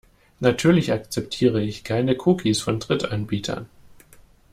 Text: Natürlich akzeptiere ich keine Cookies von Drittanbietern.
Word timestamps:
Natürlich 0.39 0.91
akzeptiere 0.91 1.61
ich 1.61 1.83
keine 1.83 2.17
Cookies 2.19 2.59
von 2.59 2.79
Drittanbietern. 2.79 3.69